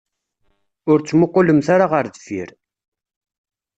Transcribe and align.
Ur 0.91 0.99
ttmuqulemt 0.99 1.67
ara 1.73 1.85
ɣer 1.93 2.05
deffir. 2.13 2.49